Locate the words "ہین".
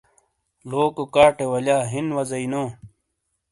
1.91-2.07